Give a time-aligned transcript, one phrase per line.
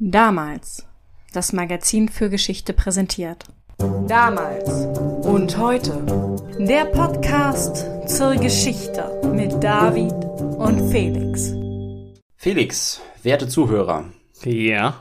[0.00, 0.84] Damals.
[1.32, 3.44] Das Magazin für Geschichte präsentiert.
[4.08, 4.68] Damals
[5.24, 5.92] und heute.
[6.58, 11.52] Der Podcast zur Geschichte mit David und Felix.
[12.36, 14.06] Felix, werte Zuhörer,
[14.44, 14.96] Ja.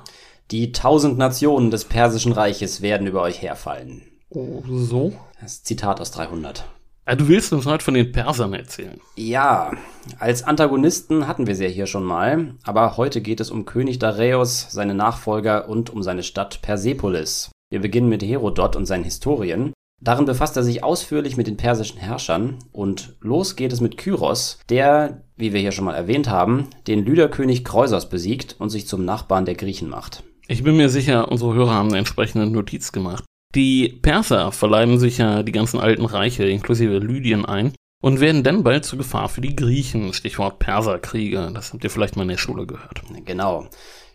[0.51, 4.03] die tausend Nationen des Persischen Reiches werden über euch herfallen.
[4.29, 5.11] Oh, so?
[5.41, 6.65] Das Zitat aus 300.
[7.05, 9.01] Ah, du willst uns heute von den Persern erzählen.
[9.17, 9.73] Ja,
[10.19, 13.99] als Antagonisten hatten wir sie ja hier schon mal, aber heute geht es um König
[13.99, 17.51] Dareios, seine Nachfolger und um seine Stadt Persepolis.
[17.69, 19.73] Wir beginnen mit Herodot und seinen Historien.
[20.01, 24.59] Darin befasst er sich ausführlich mit den persischen Herrschern und los geht es mit Kyros,
[24.69, 29.03] der, wie wir hier schon mal erwähnt haben, den Lyderkönig Kreusos besiegt und sich zum
[29.03, 30.23] Nachbarn der Griechen macht.
[30.47, 33.25] Ich bin mir sicher, unsere Hörer haben eine entsprechende Notiz gemacht.
[33.55, 38.63] Die Perser verleiben sich ja die ganzen alten Reiche inklusive Lydien ein und werden dann
[38.63, 40.13] bald zur Gefahr für die Griechen.
[40.13, 41.51] Stichwort Perserkriege.
[41.53, 43.03] Das habt ihr vielleicht mal in der Schule gehört.
[43.25, 43.67] Genau.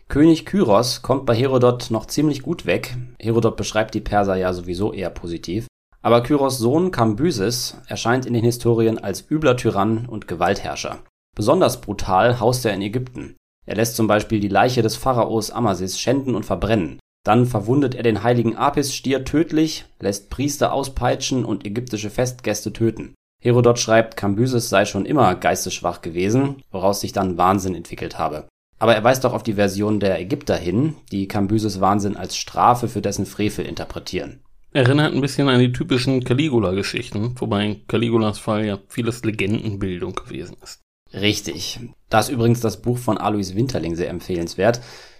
[0.09, 2.97] König Kyros kommt bei Herodot noch ziemlich gut weg.
[3.19, 5.67] Herodot beschreibt die Perser ja sowieso eher positiv.
[6.01, 10.99] Aber Kyros Sohn Kambyses erscheint in den Historien als übler Tyrann und Gewaltherrscher.
[11.35, 13.35] Besonders brutal haust er in Ägypten.
[13.65, 16.99] Er lässt zum Beispiel die Leiche des Pharaos Amasis schänden und verbrennen.
[17.23, 23.13] Dann verwundet er den heiligen Apis-Stier tödlich, lässt Priester auspeitschen und ägyptische Festgäste töten.
[23.41, 28.47] Herodot schreibt, Kambyses sei schon immer geistesschwach gewesen, woraus sich dann Wahnsinn entwickelt habe.
[28.79, 32.87] Aber er weist auch auf die Version der Ägypter hin, die Kambyses Wahnsinn als Strafe
[32.87, 34.41] für dessen Frevel interpretieren.
[34.71, 40.57] Erinnert ein bisschen an die typischen Caligula-Geschichten, wobei in Caligulas Fall ja vieles Legendenbildung gewesen
[40.63, 40.81] ist.
[41.13, 41.79] Richtig.
[42.09, 44.79] Da ist übrigens das Buch von Alois Winterling sehr empfehlenswert.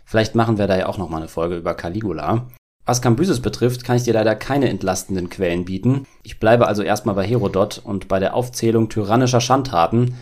[0.10, 2.48] Vielleicht machen wir da ja auch noch mal eine Folge über Caligula.
[2.84, 6.08] Was Kambyses betrifft, kann ich dir leider keine entlastenden Quellen bieten.
[6.24, 10.16] Ich bleibe also erstmal bei Herodot und bei der Aufzählung tyrannischer Schandtaten.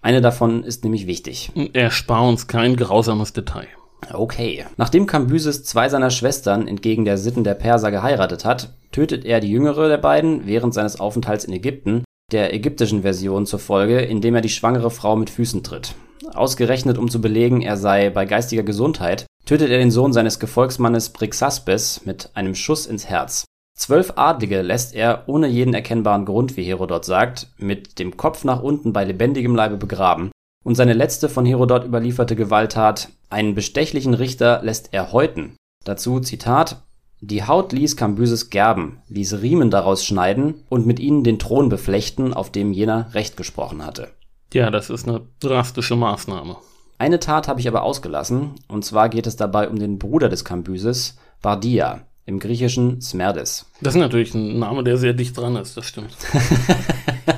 [0.00, 1.52] Eine davon ist nämlich wichtig.
[1.74, 3.68] Erspar uns kein grausames Detail.
[4.10, 4.64] Okay.
[4.78, 9.50] Nachdem Kambyses zwei seiner Schwestern entgegen der Sitten der Perser geheiratet hat, tötet er die
[9.50, 14.48] jüngere der beiden während seines Aufenthalts in Ägypten, der ägyptischen Version zufolge, indem er die
[14.48, 15.94] schwangere Frau mit Füßen tritt.
[16.34, 21.10] Ausgerechnet, um zu belegen, er sei bei geistiger Gesundheit, tötet er den Sohn seines Gefolgsmannes
[21.10, 23.44] Brixaspes mit einem Schuss ins Herz.
[23.76, 28.62] Zwölf Adlige lässt er, ohne jeden erkennbaren Grund, wie Herodot sagt, mit dem Kopf nach
[28.62, 30.30] unten bei lebendigem Leibe begraben.
[30.64, 35.56] Und seine letzte von Herodot überlieferte Gewalttat, einen bestechlichen Richter lässt er häuten.
[35.84, 36.82] Dazu Zitat
[37.20, 42.34] Die Haut ließ Kambyses gerben, ließ Riemen daraus schneiden und mit ihnen den Thron beflechten,
[42.34, 44.08] auf dem jener Recht gesprochen hatte.
[44.52, 46.56] Ja, das ist eine drastische Maßnahme.
[46.98, 50.44] Eine Tat habe ich aber ausgelassen, und zwar geht es dabei um den Bruder des
[50.44, 53.66] Kambyses, Bardia, im Griechischen Smerdes.
[53.80, 56.16] Das ist natürlich ein Name, der sehr dicht dran ist, das stimmt.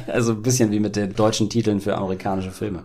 [0.07, 2.85] Also ein bisschen wie mit den deutschen Titeln für amerikanische Filme.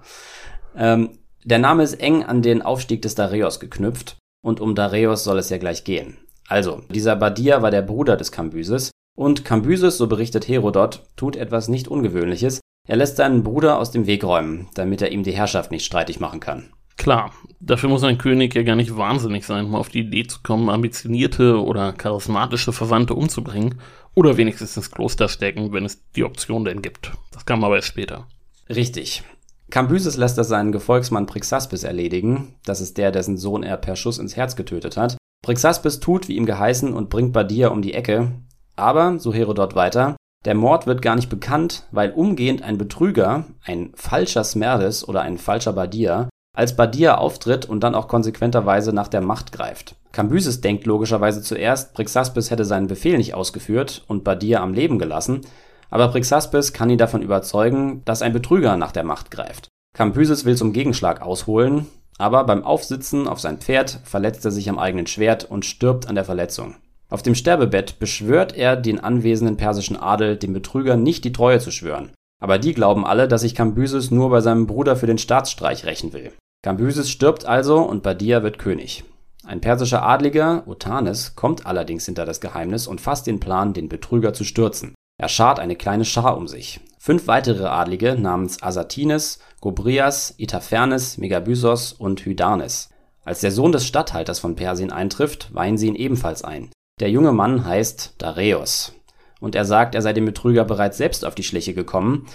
[0.75, 5.39] Ähm, der Name ist eng an den Aufstieg des Dareios geknüpft, und um Dareios soll
[5.39, 6.17] es ja gleich gehen.
[6.47, 11.67] Also, dieser Bardia war der Bruder des Kambyses, und Kambyses, so berichtet Herodot, tut etwas
[11.67, 12.59] nicht Ungewöhnliches.
[12.85, 16.19] Er lässt seinen Bruder aus dem Weg räumen, damit er ihm die Herrschaft nicht streitig
[16.19, 16.69] machen kann.
[16.97, 20.39] Klar, dafür muss ein König ja gar nicht wahnsinnig sein, um auf die Idee zu
[20.43, 23.79] kommen, ambitionierte oder charismatische Verwandte umzubringen
[24.15, 27.11] oder wenigstens ins Kloster stecken, wenn es die Option denn gibt.
[27.31, 28.27] Das kam aber erst später.
[28.69, 29.23] Richtig.
[29.71, 32.55] Kambyses lässt das seinen Gefolgsmann Prixaspes erledigen.
[32.65, 35.17] Das ist der, dessen Sohn er per Schuss ins Herz getötet hat.
[35.41, 38.33] Prixaspes tut, wie ihm geheißen, und bringt Badia um die Ecke.
[38.75, 40.15] Aber, so Herodot weiter,
[40.45, 45.37] der Mord wird gar nicht bekannt, weil umgehend ein Betrüger, ein falscher Smerdes oder ein
[45.37, 49.95] falscher Badia, als Badia auftritt und dann auch konsequenterweise nach der Macht greift.
[50.11, 55.41] Kambyses denkt logischerweise zuerst, Prixaspes hätte seinen Befehl nicht ausgeführt und Badia am Leben gelassen,
[55.89, 59.69] aber Prixaspes kann ihn davon überzeugen, dass ein Betrüger nach der Macht greift.
[59.95, 61.87] Kambyses will zum Gegenschlag ausholen,
[62.17, 66.15] aber beim Aufsitzen auf sein Pferd verletzt er sich am eigenen Schwert und stirbt an
[66.15, 66.75] der Verletzung.
[67.13, 71.69] Auf dem Sterbebett beschwört er den anwesenden persischen Adel, dem Betrüger nicht die Treue zu
[71.69, 72.11] schwören.
[72.41, 76.11] Aber die glauben alle, dass sich Kambyses nur bei seinem Bruder für den Staatsstreich rächen
[76.11, 76.31] will.
[76.63, 79.03] Kambyses stirbt also und Badia wird König.
[79.45, 84.33] Ein persischer Adliger, Otanes, kommt allerdings hinter das Geheimnis und fasst den Plan, den Betrüger
[84.33, 84.95] zu stürzen.
[85.21, 86.79] Er schart eine kleine Schar um sich.
[86.97, 92.89] Fünf weitere Adlige namens Asatines, Gobrias, Itaphernes, Megabysos und Hydarnes.
[93.23, 96.71] Als der Sohn des Statthalters von Persien eintrifft, weihen sie ihn ebenfalls ein.
[96.99, 98.93] Der junge Mann heißt Dareios.
[99.39, 102.27] Und er sagt, er sei dem Betrüger bereits selbst auf die Schliche gekommen.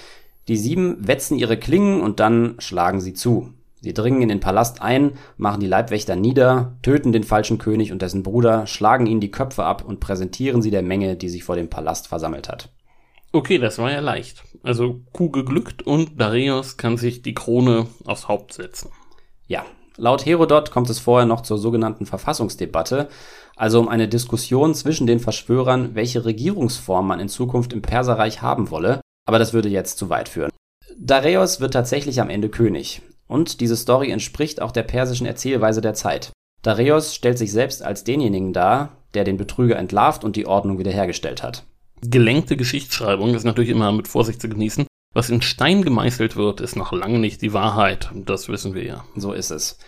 [0.49, 3.53] Die sieben wetzen ihre Klingen und dann schlagen sie zu.
[3.81, 8.03] Sie dringen in den Palast ein, machen die Leibwächter nieder, töten den falschen König und
[8.03, 11.55] dessen Bruder, schlagen ihnen die Köpfe ab und präsentieren sie der Menge, die sich vor
[11.55, 12.71] dem Palast versammelt hat.
[13.31, 14.43] Okay, das war ja leicht.
[14.65, 18.91] Also Kuh geglückt und Dareios kann sich die Krone aufs Haupt setzen.
[19.47, 19.65] Ja,
[20.01, 23.09] Laut Herodot kommt es vorher noch zur sogenannten Verfassungsdebatte,
[23.57, 28.71] also um eine Diskussion zwischen den Verschwörern, welche Regierungsform man in Zukunft im Perserreich haben
[28.71, 30.53] wolle, aber das würde jetzt zu weit führen.
[30.97, 35.95] Dareios wird tatsächlich am Ende König, und diese Story entspricht auch der persischen Erzählweise der
[35.95, 36.31] Zeit.
[36.63, 41.43] Dareios stellt sich selbst als denjenigen dar, der den Betrüger entlarvt und die Ordnung wiederhergestellt
[41.43, 41.65] hat.
[42.03, 44.87] Gelenkte Geschichtsschreibung ist natürlich immer mit Vorsicht zu genießen.
[45.15, 48.11] Was in Stein gemeißelt wird, ist noch lange nicht die Wahrheit.
[48.15, 49.05] Das wissen wir ja.
[49.17, 49.79] So ist es.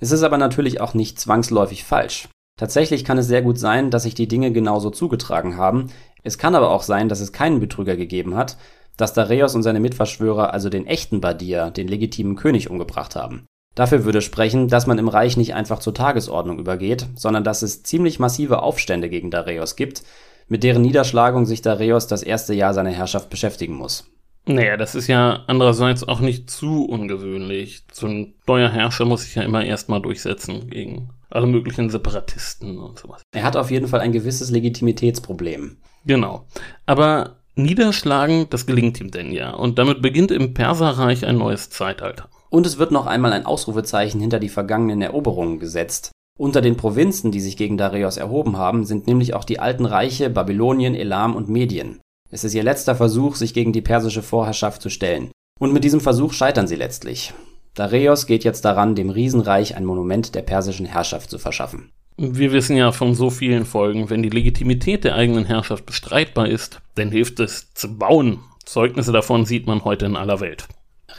[0.00, 2.28] Es ist aber natürlich auch nicht zwangsläufig falsch.
[2.58, 5.90] Tatsächlich kann es sehr gut sein, dass sich die Dinge genauso zugetragen haben.
[6.22, 8.56] Es kann aber auch sein, dass es keinen Betrüger gegeben hat,
[8.96, 13.46] dass Dareios und seine Mitverschwörer also den echten Badir, den legitimen König, umgebracht haben.
[13.74, 17.82] Dafür würde sprechen, dass man im Reich nicht einfach zur Tagesordnung übergeht, sondern dass es
[17.82, 20.04] ziemlich massive Aufstände gegen Dareios gibt,
[20.46, 24.04] mit deren Niederschlagung sich Dareios das erste Jahr seiner Herrschaft beschäftigen muss.
[24.46, 27.84] Naja, das ist ja andererseits auch nicht zu ungewöhnlich.
[27.92, 32.98] So ein neuer Herrscher muss sich ja immer erstmal durchsetzen gegen alle möglichen Separatisten und
[32.98, 33.22] sowas.
[33.34, 35.78] Er hat auf jeden Fall ein gewisses Legitimitätsproblem.
[36.04, 36.46] Genau.
[36.84, 39.50] Aber niederschlagen, das gelingt ihm denn ja.
[39.50, 42.28] Und damit beginnt im Perserreich ein neues Zeitalter.
[42.50, 46.12] Und es wird noch einmal ein Ausrufezeichen hinter die vergangenen Eroberungen gesetzt.
[46.38, 50.30] Unter den Provinzen, die sich gegen Dareios erhoben haben, sind nämlich auch die alten Reiche
[50.30, 52.00] Babylonien, Elam und Medien.
[52.30, 55.30] Es ist ihr letzter Versuch, sich gegen die persische Vorherrschaft zu stellen.
[55.60, 57.32] Und mit diesem Versuch scheitern sie letztlich.
[57.74, 61.92] Dareios geht jetzt daran, dem Riesenreich ein Monument der persischen Herrschaft zu verschaffen.
[62.16, 66.80] Wir wissen ja von so vielen Folgen, wenn die Legitimität der eigenen Herrschaft bestreitbar ist,
[66.94, 68.38] dann hilft es zu bauen.
[68.64, 70.68] Zeugnisse davon sieht man heute in aller Welt.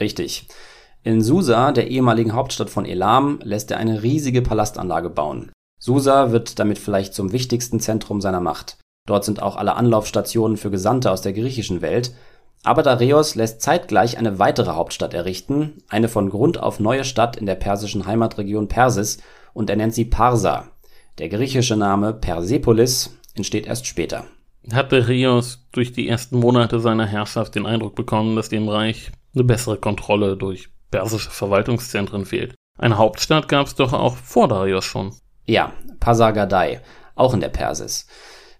[0.00, 0.48] Richtig.
[1.02, 5.52] In Susa, der ehemaligen Hauptstadt von Elam, lässt er eine riesige Palastanlage bauen.
[5.78, 8.78] Susa wird damit vielleicht zum wichtigsten Zentrum seiner Macht.
[9.06, 12.12] Dort sind auch alle Anlaufstationen für Gesandte aus der griechischen Welt.
[12.64, 17.46] Aber Dareios lässt zeitgleich eine weitere Hauptstadt errichten, eine von Grund auf neue Stadt in
[17.46, 19.18] der persischen Heimatregion Persis,
[19.54, 20.68] und er nennt sie Parsa.
[21.18, 24.24] Der griechische Name Persepolis entsteht erst später.
[24.72, 29.44] Hat Dareios durch die ersten Monate seiner Herrschaft den Eindruck bekommen, dass dem Reich eine
[29.44, 32.54] bessere Kontrolle durch persische Verwaltungszentren fehlt.
[32.78, 35.14] Eine Hauptstadt gab es doch auch vor Darius schon.
[35.46, 36.80] Ja, Pasagadai,
[37.14, 38.06] auch in der Persis.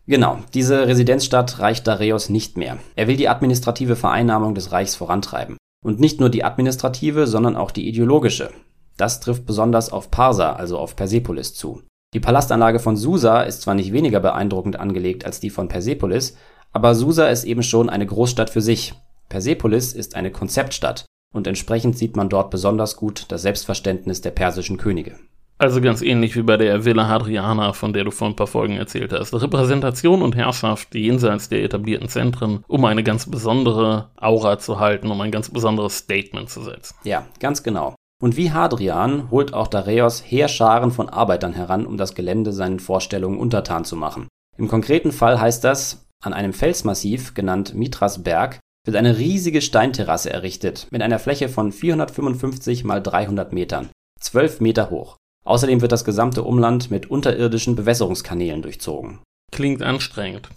[0.09, 2.79] Genau, diese Residenzstadt reicht Dareios nicht mehr.
[2.95, 5.57] Er will die administrative Vereinnahmung des Reichs vorantreiben.
[5.85, 8.51] Und nicht nur die administrative, sondern auch die ideologische.
[8.97, 11.83] Das trifft besonders auf Parsa, also auf Persepolis zu.
[12.15, 16.37] Die Palastanlage von Susa ist zwar nicht weniger beeindruckend angelegt als die von Persepolis,
[16.73, 18.95] aber Susa ist eben schon eine Großstadt für sich.
[19.29, 21.05] Persepolis ist eine Konzeptstadt
[21.35, 25.19] und entsprechend sieht man dort besonders gut das Selbstverständnis der persischen Könige.
[25.59, 28.77] Also ganz ähnlich wie bei der Villa Hadriana, von der du vor ein paar Folgen
[28.77, 29.33] erzählt hast.
[29.33, 35.21] Repräsentation und Herrschaft jenseits der etablierten Zentren, um eine ganz besondere Aura zu halten, um
[35.23, 36.95] ein ganz besonderes Statement zu setzen.
[37.05, 37.95] Ja, ganz genau.
[38.23, 43.39] Und wie Hadrian holt auch Dareios Heerscharen von Arbeitern heran, um das Gelände seinen Vorstellungen
[43.39, 44.29] untertan zu machen.
[44.59, 50.87] Im konkreten Fall heißt das, an einem Felsmassiv, genannt Mithrasberg, wird eine riesige Steinterrasse errichtet,
[50.91, 53.89] mit einer Fläche von 455 mal 300 Metern,
[54.21, 55.17] 12 Meter hoch.
[55.47, 59.21] Außerdem wird das gesamte Umland mit unterirdischen Bewässerungskanälen durchzogen.
[59.53, 60.49] Klingt anstrengend.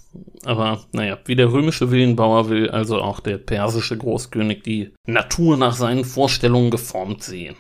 [0.44, 5.76] Aber naja, wie der römische Villenbauer will also auch der persische Großkönig die Natur nach
[5.76, 7.56] seinen Vorstellungen geformt sehen.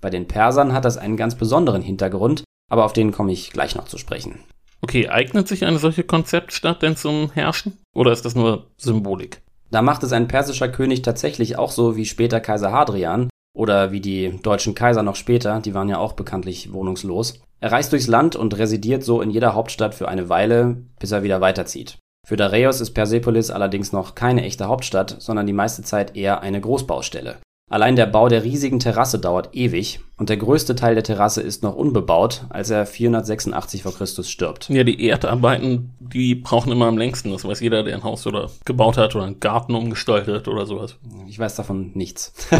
[0.00, 3.76] Bei den Persern hat das einen ganz besonderen Hintergrund, aber auf den komme ich gleich
[3.76, 4.40] noch zu sprechen.
[4.82, 7.78] Okay, eignet sich eine solche Konzeptstadt denn zum Herrschen?
[7.94, 9.40] Oder ist das nur Symbolik?
[9.70, 14.00] Da macht es ein persischer König tatsächlich auch so wie später Kaiser Hadrian oder wie
[14.00, 17.40] die deutschen Kaiser noch später, die waren ja auch bekanntlich wohnungslos.
[17.58, 21.22] Er reist durchs Land und residiert so in jeder Hauptstadt für eine Weile, bis er
[21.22, 21.98] wieder weiterzieht.
[22.26, 26.60] Für Dareios ist Persepolis allerdings noch keine echte Hauptstadt, sondern die meiste Zeit eher eine
[26.60, 27.38] Großbaustelle.
[27.68, 31.64] Allein der Bau der riesigen Terrasse dauert ewig und der größte Teil der Terrasse ist
[31.64, 33.90] noch unbebaut, als er 486 v.
[33.90, 34.06] Chr.
[34.06, 34.68] stirbt.
[34.68, 37.32] Ja, die Erdarbeiten, die brauchen immer am längsten.
[37.32, 40.96] Das weiß jeder, der ein Haus oder gebaut hat oder einen Garten umgestaltet oder sowas.
[41.26, 42.32] Ich weiß davon nichts.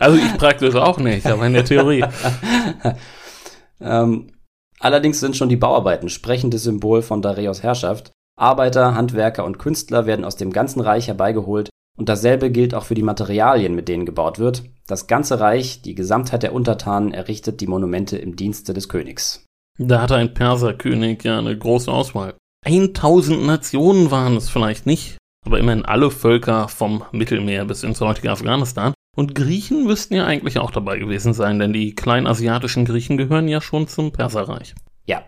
[0.00, 2.04] also ich praktisch auch nicht, aber in der Theorie.
[3.80, 4.32] ähm,
[4.80, 8.10] allerdings sind schon die Bauarbeiten sprechendes Symbol von Dareios Herrschaft.
[8.36, 12.94] Arbeiter, Handwerker und Künstler werden aus dem ganzen Reich herbeigeholt und dasselbe gilt auch für
[12.94, 14.64] die Materialien, mit denen gebaut wird.
[14.86, 19.46] Das ganze Reich, die Gesamtheit der Untertanen errichtet die Monumente im Dienste des Königs.
[19.78, 22.34] Da hatte ein Perserkönig ja eine große Auswahl.
[22.64, 28.30] 1000 Nationen waren es vielleicht nicht, aber immerhin alle Völker vom Mittelmeer bis ins heutige
[28.30, 28.94] Afghanistan.
[29.16, 33.60] Und Griechen müssten ja eigentlich auch dabei gewesen sein, denn die kleinasiatischen Griechen gehören ja
[33.60, 34.74] schon zum Perserreich.
[35.06, 35.22] Ja,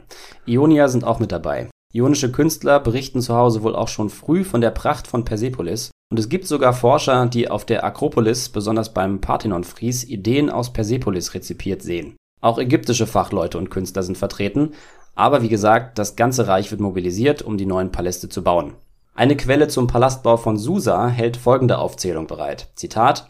[0.46, 1.68] Ionier sind auch mit dabei.
[1.96, 5.90] Ionische Künstler berichten zu Hause wohl auch schon früh von der Pracht von Persepolis.
[6.10, 11.32] Und es gibt sogar Forscher, die auf der Akropolis, besonders beim Parthenonfries, Ideen aus Persepolis
[11.32, 12.14] rezipiert sehen.
[12.42, 14.74] Auch ägyptische Fachleute und Künstler sind vertreten,
[15.14, 18.74] aber wie gesagt, das ganze Reich wird mobilisiert, um die neuen Paläste zu bauen.
[19.14, 23.26] Eine Quelle zum Palastbau von Susa hält folgende Aufzählung bereit: Zitat.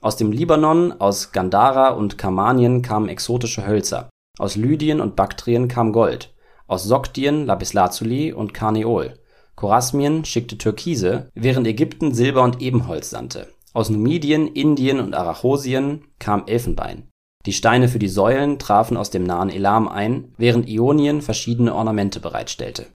[0.00, 4.10] Aus dem Libanon, aus Gandhara und Kamanien kamen exotische Hölzer,
[4.40, 6.34] aus Lydien und Baktrien kam Gold,
[6.68, 9.18] aus Sogdien Lapislazuli und Karneol
[9.58, 13.48] Chorasmien schickte Türkise, während Ägypten Silber und Ebenholz sandte.
[13.72, 17.08] Aus Numidien, Indien und Arachosien kam Elfenbein.
[17.44, 22.20] Die Steine für die Säulen trafen aus dem nahen Elam ein, während Ionien verschiedene Ornamente
[22.20, 22.86] bereitstellte.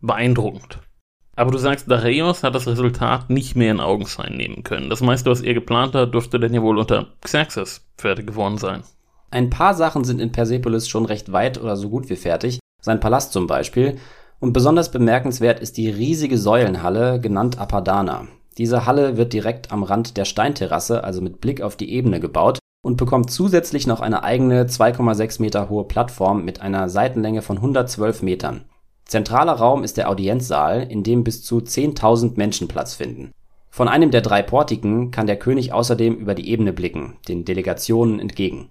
[0.00, 0.78] Beeindruckend.
[1.34, 4.90] Aber du sagst, Dareios hat das Resultat nicht mehr in Augenschein nehmen können.
[4.90, 8.84] Das meiste, was er geplant hat, dürfte denn ja wohl unter Xerxes fertig geworden sein.
[9.32, 13.00] Ein paar Sachen sind in Persepolis schon recht weit oder so gut wie fertig, sein
[13.00, 13.96] Palast zum Beispiel,
[14.40, 18.26] und besonders bemerkenswert ist die riesige Säulenhalle, genannt Apadana.
[18.58, 22.58] Diese Halle wird direkt am Rand der Steinterrasse, also mit Blick auf die Ebene gebaut
[22.82, 28.20] und bekommt zusätzlich noch eine eigene 2,6 Meter hohe Plattform mit einer Seitenlänge von 112
[28.22, 28.66] Metern.
[29.06, 33.32] Zentraler Raum ist der Audienzsaal, in dem bis zu 10.000 Menschen Platz finden.
[33.70, 38.20] Von einem der drei Portiken kann der König außerdem über die Ebene blicken, den Delegationen
[38.20, 38.68] entgegen.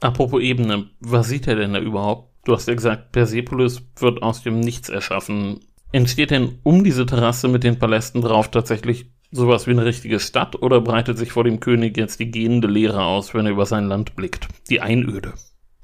[0.00, 2.31] Apropos Ebene, was sieht er denn da überhaupt?
[2.44, 5.60] Du hast ja gesagt, Persepolis wird aus dem Nichts erschaffen.
[5.92, 10.60] Entsteht denn um diese Terrasse mit den Palästen drauf tatsächlich sowas wie eine richtige Stadt
[10.60, 13.86] oder breitet sich vor dem König jetzt die gehende Leere aus, wenn er über sein
[13.86, 14.48] Land blickt?
[14.70, 15.34] Die Einöde.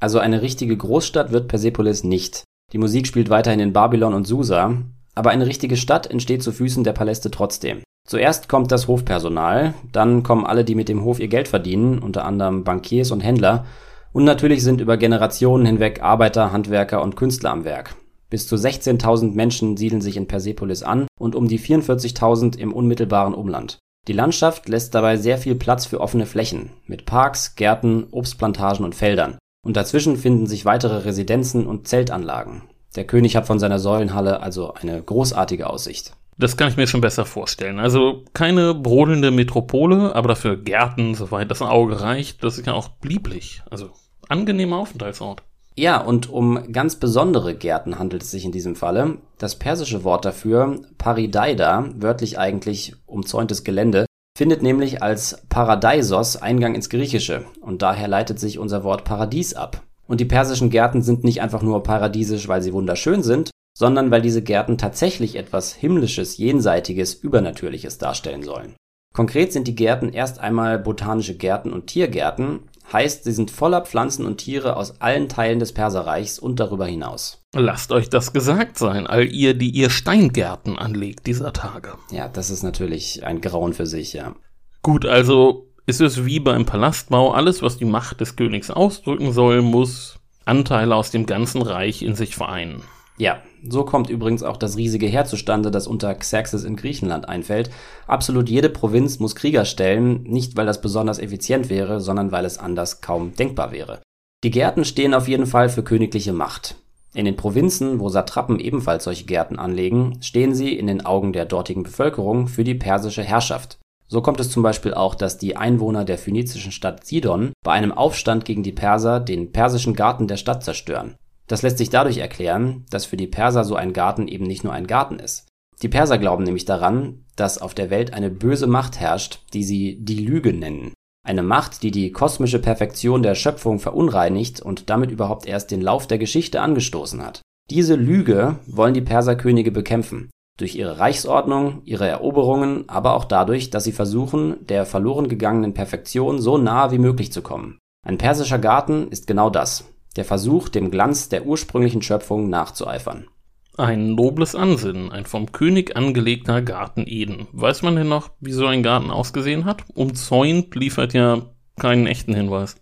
[0.00, 2.44] Also eine richtige Großstadt wird Persepolis nicht.
[2.72, 4.82] Die Musik spielt weiterhin in Babylon und Susa,
[5.14, 7.82] aber eine richtige Stadt entsteht zu Füßen der Paläste trotzdem.
[8.06, 12.24] Zuerst kommt das Hofpersonal, dann kommen alle, die mit dem Hof ihr Geld verdienen, unter
[12.24, 13.66] anderem Bankiers und Händler,
[14.12, 17.94] und natürlich sind über Generationen hinweg Arbeiter, Handwerker und Künstler am Werk.
[18.30, 23.34] Bis zu 16.000 Menschen siedeln sich in Persepolis an und um die 44.000 im unmittelbaren
[23.34, 23.78] Umland.
[24.06, 28.94] Die Landschaft lässt dabei sehr viel Platz für offene Flächen mit Parks, Gärten, Obstplantagen und
[28.94, 29.38] Feldern.
[29.64, 32.62] Und dazwischen finden sich weitere Residenzen und Zeltanlagen.
[32.96, 36.14] Der König hat von seiner Säulenhalle also eine großartige Aussicht.
[36.38, 37.80] Das kann ich mir schon besser vorstellen.
[37.80, 42.45] Also keine brodelnde Metropole, aber dafür Gärten, soweit das Auge reicht.
[42.45, 43.62] Das ist ja auch lieblich.
[43.71, 43.90] Also
[44.28, 45.42] angenehmer Aufenthaltsort.
[45.75, 49.18] Ja, und um ganz besondere Gärten handelt es sich in diesem Falle.
[49.38, 56.88] Das persische Wort dafür, Paridaida, wörtlich eigentlich umzäuntes Gelände, findet nämlich als Paradeisos Eingang ins
[56.88, 59.83] Griechische und daher leitet sich unser Wort Paradies ab.
[60.07, 64.23] Und die persischen Gärten sind nicht einfach nur paradiesisch, weil sie wunderschön sind, sondern weil
[64.23, 68.75] diese Gärten tatsächlich etwas Himmlisches, Jenseitiges, Übernatürliches darstellen sollen.
[69.14, 74.26] Konkret sind die Gärten erst einmal botanische Gärten und Tiergärten, heißt, sie sind voller Pflanzen
[74.26, 77.44] und Tiere aus allen Teilen des Perserreichs und darüber hinaus.
[77.54, 81.94] Lasst euch das gesagt sein, all ihr, die ihr Steingärten anlegt dieser Tage.
[82.11, 84.35] Ja, das ist natürlich ein Grauen für sich, ja.
[84.82, 89.62] Gut, also ist es wie beim Palastbau, alles, was die Macht des Königs ausdrücken soll,
[89.62, 92.82] muss Anteile aus dem ganzen Reich in sich vereinen.
[93.18, 97.70] Ja, so kommt übrigens auch das riesige Heer zustande, das unter Xerxes in Griechenland einfällt.
[98.06, 102.58] Absolut jede Provinz muss Krieger stellen, nicht weil das besonders effizient wäre, sondern weil es
[102.58, 104.00] anders kaum denkbar wäre.
[104.44, 106.76] Die Gärten stehen auf jeden Fall für königliche Macht.
[107.12, 111.46] In den Provinzen, wo Satrapen ebenfalls solche Gärten anlegen, stehen sie in den Augen der
[111.46, 113.78] dortigen Bevölkerung für die persische Herrschaft.
[114.06, 117.92] So kommt es zum Beispiel auch, dass die Einwohner der phönizischen Stadt Sidon bei einem
[117.92, 121.16] Aufstand gegen die Perser den persischen Garten der Stadt zerstören.
[121.48, 124.72] Das lässt sich dadurch erklären, dass für die Perser so ein Garten eben nicht nur
[124.74, 125.48] ein Garten ist.
[125.82, 129.98] Die Perser glauben nämlich daran, dass auf der Welt eine böse Macht herrscht, die sie
[130.00, 130.92] die Lüge nennen.
[131.26, 136.06] Eine Macht, die die kosmische Perfektion der Schöpfung verunreinigt und damit überhaupt erst den Lauf
[136.06, 137.42] der Geschichte angestoßen hat.
[137.70, 140.30] Diese Lüge wollen die Perserkönige bekämpfen.
[140.58, 146.40] Durch ihre Reichsordnung, ihre Eroberungen, aber auch dadurch, dass sie versuchen, der verloren gegangenen Perfektion
[146.40, 147.78] so nahe wie möglich zu kommen.
[148.04, 149.84] Ein persischer Garten ist genau das
[150.16, 153.28] der Versuch, dem Glanz der ursprünglichen Schöpfung nachzueifern.
[153.76, 157.46] Ein nobles Ansinnen, ein vom König angelegter Garten Eden.
[157.52, 159.84] Weiß man denn noch, wie so ein Garten ausgesehen hat?
[159.94, 161.42] Umzäunt liefert ja
[161.78, 162.76] keinen echten Hinweis.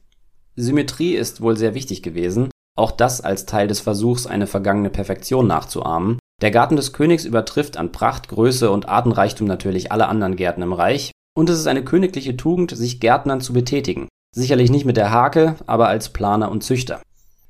[0.56, 5.47] Symmetrie ist wohl sehr wichtig gewesen, auch das als Teil des Versuchs, eine vergangene Perfektion
[5.47, 6.18] nachzuahmen.
[6.40, 10.73] Der Garten des Königs übertrifft an Pracht, Größe und Artenreichtum natürlich alle anderen Gärten im
[10.73, 14.09] Reich, und es ist eine königliche Tugend, sich Gärtnern zu betätigen.
[14.35, 17.00] Sicherlich nicht mit der Hake, aber als Planer und Züchter.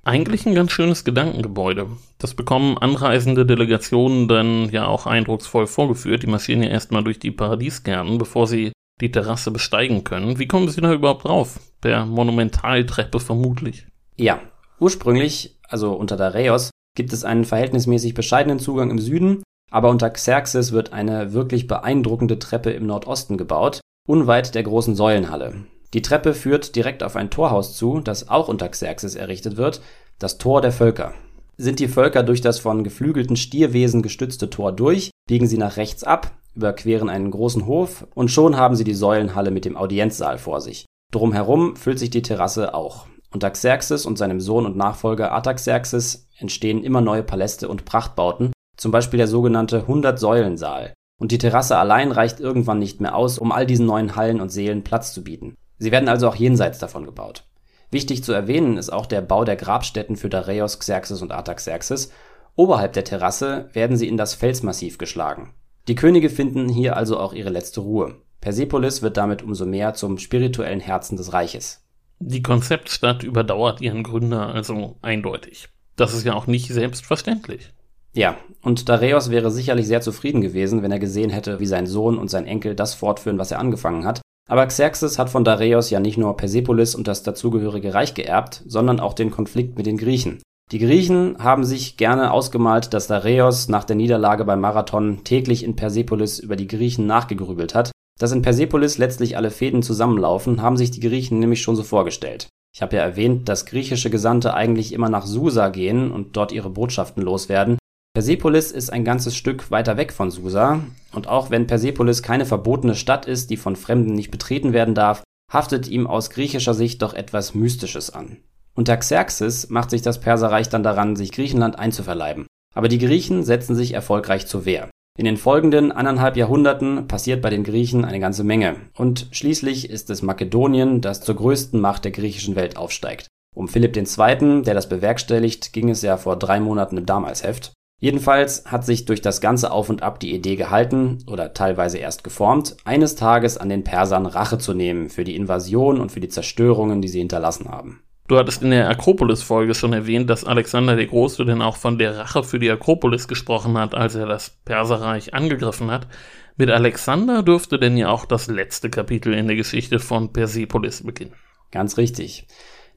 [0.07, 1.89] Eigentlich ein ganz schönes Gedankengebäude.
[2.19, 6.23] Das bekommen anreisende Delegationen dann ja auch eindrucksvoll vorgeführt.
[6.23, 8.71] Die marschieren ja erstmal durch die Paradiesgärten, bevor sie
[9.01, 10.39] die Terrasse besteigen können.
[10.39, 11.59] Wie kommen sie da überhaupt drauf?
[11.81, 13.89] Per Monumentaltreppe vermutlich.
[14.15, 14.41] Ja,
[14.79, 20.71] ursprünglich, also unter Dareios, gibt es einen verhältnismäßig bescheidenen Zugang im Süden, aber unter Xerxes
[20.71, 25.67] wird eine wirklich beeindruckende Treppe im Nordosten gebaut, unweit der großen Säulenhalle.
[25.95, 29.81] Die Treppe führt direkt auf ein Torhaus zu, das auch unter Xerxes errichtet wird,
[30.19, 31.15] das Tor der Völker.
[31.57, 36.05] Sind die Völker durch das von geflügelten Stierwesen gestützte Tor durch, biegen sie nach rechts
[36.05, 40.61] ab, überqueren einen großen Hof und schon haben sie die Säulenhalle mit dem Audienzsaal vor
[40.61, 40.87] sich.
[41.13, 43.07] Drumherum füllt sich die Terrasse auch.
[43.33, 48.93] Unter Xerxes und seinem Sohn und Nachfolger Artaxerxes entstehen immer neue Paläste und Prachtbauten, zum
[48.93, 50.95] Beispiel der sogenannte Hundert-Säulen-Saal.
[51.19, 54.51] Und die Terrasse allein reicht irgendwann nicht mehr aus, um all diesen neuen Hallen und
[54.51, 55.57] Seelen Platz zu bieten.
[55.79, 57.45] Sie werden also auch jenseits davon gebaut.
[57.91, 62.11] Wichtig zu erwähnen ist auch der Bau der Grabstätten für Dareios, Xerxes und Artaxerxes.
[62.57, 65.55] Oberhalb der Terrasse werden sie in das Felsmassiv geschlagen.
[65.89, 68.17] Die Könige finden hier also auch ihre letzte Ruhe.
[68.41, 71.85] Persepolis wird damit umso mehr zum spirituellen Herzen des Reiches.
[72.19, 75.69] Die Konzeptstadt überdauert ihren Gründer also eindeutig.
[75.97, 77.73] Das ist ja auch nicht selbstverständlich.
[78.15, 82.19] Ja, und Dareios wäre sicherlich sehr zufrieden gewesen, wenn er gesehen hätte, wie sein Sohn
[82.19, 84.23] und sein Enkel das fortführen, was er angefangen hat.
[84.49, 89.01] Aber Xerxes hat von Dareios ja nicht nur Persepolis und das dazugehörige Reich geerbt, sondern
[89.01, 90.41] auch den Konflikt mit den Griechen.
[90.73, 95.77] Die Griechen haben sich gerne ausgemalt, dass Dareios nach der Niederlage beim Marathon täglich in
[95.77, 97.93] Persepolis über die Griechen nachgegrübelt hat.
[98.19, 102.49] Dass in Persepolis letztlich alle Fäden zusammenlaufen, haben sich die Griechen nämlich schon so vorgestellt.
[102.75, 106.71] Ich habe ja erwähnt, dass griechische Gesandte eigentlich immer nach Susa gehen und dort ihre
[106.71, 107.79] Botschaften loswerden.
[108.17, 110.81] Persepolis ist ein ganzes Stück weiter weg von Susa,
[111.13, 115.23] und auch wenn Persepolis keine verbotene Stadt ist, die von Fremden nicht betreten werden darf,
[115.53, 118.39] haftet ihm aus griechischer Sicht doch etwas Mystisches an.
[118.75, 122.47] Unter Xerxes macht sich das Perserreich dann daran, sich Griechenland einzuverleiben.
[122.75, 124.89] Aber die Griechen setzen sich erfolgreich zur Wehr.
[125.19, 128.77] In den folgenden anderthalb Jahrhunderten passiert bei den Griechen eine ganze Menge.
[128.95, 133.27] Und schließlich ist es Makedonien, das zur größten Macht der griechischen Welt aufsteigt.
[133.55, 137.76] Um Philipp II., der das bewerkstelligt, ging es ja vor drei Monaten im Damals-Heft.
[137.99, 142.25] Jedenfalls hat sich durch das ganze Auf und Ab die Idee gehalten oder teilweise erst
[142.25, 146.29] geformt, eines Tages an den Persern Rache zu nehmen für die Invasion und für die
[146.29, 148.03] Zerstörungen, die sie hinterlassen haben.
[148.29, 152.19] Du hattest in der Akropolis-Folge schon erwähnt, dass Alexander der Große denn auch von der
[152.19, 156.09] Rache für die Akropolis gesprochen hat, als er das Perserreich angegriffen hat.
[156.57, 161.35] Mit Alexander dürfte denn ja auch das letzte Kapitel in der Geschichte von Persepolis beginnen.
[161.71, 162.47] Ganz richtig.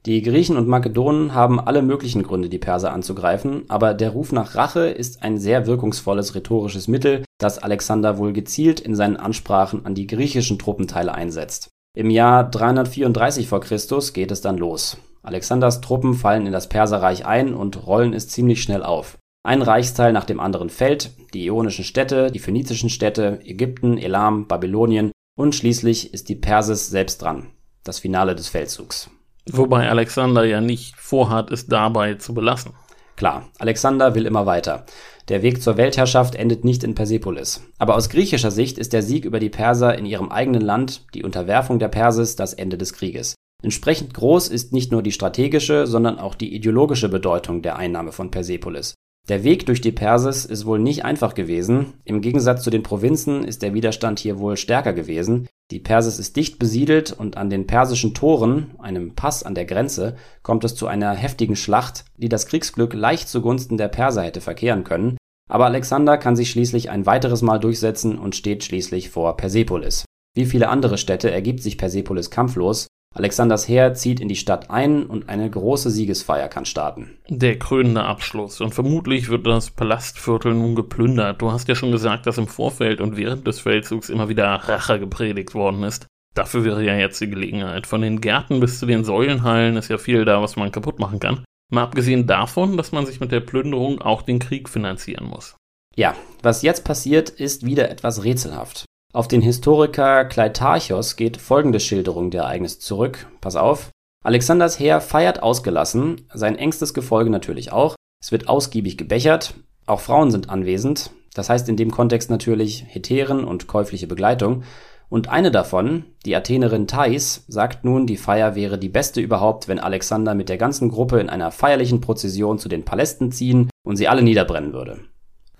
[0.06, 4.54] Die Griechen und Makedonen haben alle möglichen Gründe, die Perser anzugreifen, aber der Ruf nach
[4.54, 9.94] Rache ist ein sehr wirkungsvolles rhetorisches Mittel, das Alexander wohl gezielt in seinen Ansprachen an
[9.94, 11.68] die griechischen Truppenteile einsetzt.
[11.94, 13.60] Im Jahr 334 v.
[13.60, 13.76] Chr.
[14.14, 14.96] geht es dann los.
[15.22, 19.18] Alexanders Truppen fallen in das Perserreich ein und rollen es ziemlich schnell auf.
[19.42, 25.12] Ein Reichsteil nach dem anderen fällt, die ionischen Städte, die phönizischen Städte, Ägypten, Elam, Babylonien
[25.36, 27.48] und schließlich ist die Persis selbst dran.
[27.84, 29.10] Das Finale des Feldzugs.
[29.50, 32.72] Wobei Alexander ja nicht vorhat, es dabei zu belassen.
[33.16, 34.86] Klar, Alexander will immer weiter.
[35.28, 37.62] Der Weg zur Weltherrschaft endet nicht in Persepolis.
[37.78, 41.22] Aber aus griechischer Sicht ist der Sieg über die Perser in ihrem eigenen Land, die
[41.22, 43.34] Unterwerfung der Persis, das Ende des Krieges.
[43.62, 48.30] Entsprechend groß ist nicht nur die strategische, sondern auch die ideologische Bedeutung der Einnahme von
[48.30, 48.94] Persepolis.
[49.28, 51.94] Der Weg durch die Persis ist wohl nicht einfach gewesen.
[52.04, 55.46] Im Gegensatz zu den Provinzen ist der Widerstand hier wohl stärker gewesen.
[55.70, 60.16] Die Persis ist dicht besiedelt und an den persischen Toren, einem Pass an der Grenze,
[60.42, 64.82] kommt es zu einer heftigen Schlacht, die das Kriegsglück leicht zugunsten der Perser hätte verkehren
[64.82, 65.16] können.
[65.48, 70.04] Aber Alexander kann sich schließlich ein weiteres Mal durchsetzen und steht schließlich vor Persepolis.
[70.34, 75.04] Wie viele andere Städte ergibt sich Persepolis kampflos, Alexanders Heer zieht in die Stadt ein
[75.04, 77.18] und eine große Siegesfeier kann starten.
[77.28, 78.60] Der krönende Abschluss.
[78.60, 81.42] Und vermutlich wird das Palastviertel nun geplündert.
[81.42, 85.00] Du hast ja schon gesagt, dass im Vorfeld und während des Feldzugs immer wieder Rache
[85.00, 86.06] gepredigt worden ist.
[86.34, 87.88] Dafür wäre ja jetzt die Gelegenheit.
[87.88, 91.18] Von den Gärten bis zu den Säulenhallen ist ja viel da, was man kaputt machen
[91.18, 91.44] kann.
[91.72, 95.56] Mal abgesehen davon, dass man sich mit der Plünderung auch den Krieg finanzieren muss.
[95.96, 98.84] Ja, was jetzt passiert, ist wieder etwas rätselhaft.
[99.12, 103.26] Auf den Historiker Kleitarchos geht folgende Schilderung der Ereignisse zurück.
[103.40, 103.90] Pass auf.
[104.24, 107.96] Alexanders Heer feiert ausgelassen, sein engstes Gefolge natürlich auch.
[108.22, 109.54] Es wird ausgiebig gebechert,
[109.86, 114.62] auch Frauen sind anwesend, das heißt in dem Kontext natürlich Hetären und käufliche Begleitung.
[115.08, 119.80] Und eine davon, die Athenerin Thais, sagt nun, die Feier wäre die beste überhaupt, wenn
[119.80, 124.06] Alexander mit der ganzen Gruppe in einer feierlichen Prozession zu den Palästen ziehen und sie
[124.06, 125.00] alle niederbrennen würde.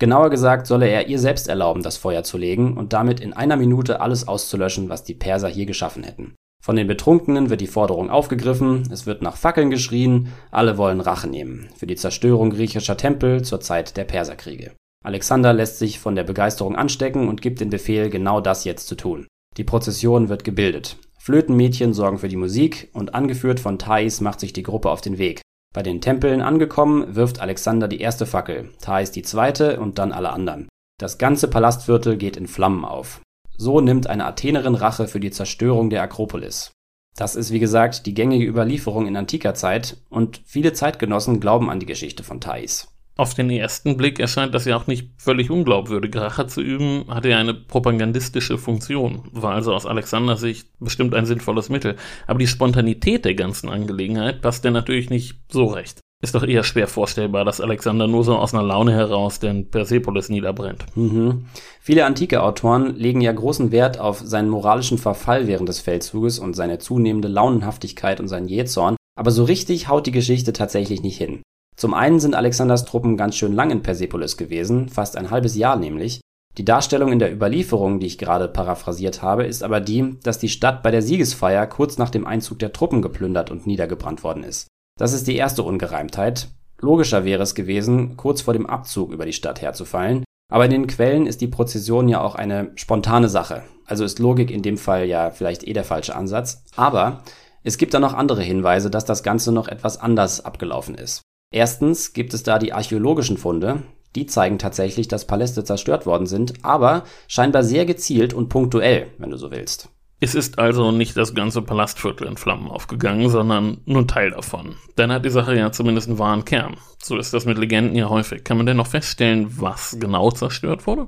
[0.01, 3.55] Genauer gesagt solle er ihr selbst erlauben, das Feuer zu legen und damit in einer
[3.55, 6.33] Minute alles auszulöschen, was die Perser hier geschaffen hätten.
[6.59, 11.27] Von den Betrunkenen wird die Forderung aufgegriffen, es wird nach Fackeln geschrien, alle wollen Rache
[11.27, 14.71] nehmen für die Zerstörung griechischer Tempel zur Zeit der Perserkriege.
[15.05, 18.95] Alexander lässt sich von der Begeisterung anstecken und gibt den Befehl, genau das jetzt zu
[18.95, 19.27] tun.
[19.55, 20.97] Die Prozession wird gebildet.
[21.19, 25.19] Flötenmädchen sorgen für die Musik und angeführt von Thais macht sich die Gruppe auf den
[25.19, 25.41] Weg.
[25.73, 30.31] Bei den Tempeln angekommen, wirft Alexander die erste Fackel, Thais die zweite und dann alle
[30.31, 30.67] anderen.
[30.99, 33.21] Das ganze Palastviertel geht in Flammen auf.
[33.57, 36.71] So nimmt eine Athenerin Rache für die Zerstörung der Akropolis.
[37.15, 41.79] Das ist wie gesagt die gängige Überlieferung in antiker Zeit und viele Zeitgenossen glauben an
[41.79, 42.90] die Geschichte von Thais.
[43.21, 46.15] Auf den ersten Blick erscheint das ja auch nicht völlig unglaubwürdig.
[46.15, 51.27] Rache zu üben hatte ja eine propagandistische Funktion, war also aus Alexanders Sicht bestimmt ein
[51.27, 51.97] sinnvolles Mittel.
[52.25, 55.99] Aber die Spontanität der ganzen Angelegenheit passt ja natürlich nicht so recht.
[56.23, 60.29] Ist doch eher schwer vorstellbar, dass Alexander nur so aus einer Laune heraus den Persepolis
[60.29, 60.83] niederbrennt.
[60.95, 61.45] Mhm.
[61.79, 66.55] Viele antike Autoren legen ja großen Wert auf seinen moralischen Verfall während des Feldzuges und
[66.55, 71.43] seine zunehmende Launenhaftigkeit und seinen Jähzorn, aber so richtig haut die Geschichte tatsächlich nicht hin.
[71.75, 75.77] Zum einen sind Alexanders Truppen ganz schön lang in Persepolis gewesen, fast ein halbes Jahr
[75.77, 76.21] nämlich.
[76.57, 80.49] Die Darstellung in der Überlieferung, die ich gerade paraphrasiert habe, ist aber die, dass die
[80.49, 84.67] Stadt bei der Siegesfeier kurz nach dem Einzug der Truppen geplündert und niedergebrannt worden ist.
[84.99, 86.49] Das ist die erste Ungereimtheit.
[86.81, 90.87] Logischer wäre es gewesen, kurz vor dem Abzug über die Stadt herzufallen, aber in den
[90.87, 93.63] Quellen ist die Prozession ja auch eine spontane Sache.
[93.85, 96.63] Also ist Logik in dem Fall ja vielleicht eh der falsche Ansatz.
[96.75, 97.23] Aber
[97.63, 101.21] es gibt da noch andere Hinweise, dass das Ganze noch etwas anders abgelaufen ist.
[101.51, 103.83] Erstens gibt es da die archäologischen Funde.
[104.15, 109.31] Die zeigen tatsächlich, dass Paläste zerstört worden sind, aber scheinbar sehr gezielt und punktuell, wenn
[109.31, 109.89] du so willst.
[110.21, 114.75] Es ist also nicht das ganze Palastviertel in Flammen aufgegangen, sondern nur ein Teil davon.
[114.95, 116.77] Dann hat die Sache ja zumindest einen wahren Kern.
[117.01, 118.43] So ist das mit Legenden ja häufig.
[118.43, 121.07] Kann man denn noch feststellen, was genau zerstört wurde?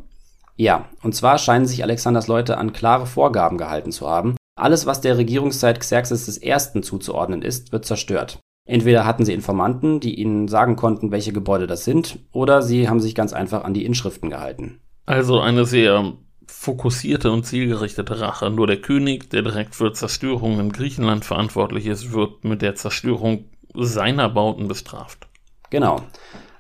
[0.56, 4.36] Ja, und zwar scheinen sich Alexanders Leute an klare Vorgaben gehalten zu haben.
[4.56, 6.82] Alles, was der Regierungszeit Xerxes I.
[6.82, 8.40] zuzuordnen ist, wird zerstört.
[8.66, 13.02] Entweder hatten sie Informanten, die ihnen sagen konnten, welche Gebäude das sind, oder sie haben
[13.02, 14.80] sich ganz einfach an die Inschriften gehalten.
[15.06, 16.14] Also eine sehr
[16.48, 18.50] fokussierte und zielgerichtete Rache.
[18.50, 23.46] Nur der König, der direkt für Zerstörungen in Griechenland verantwortlich ist, wird mit der Zerstörung
[23.74, 25.28] seiner Bauten bestraft.
[25.70, 26.02] Genau.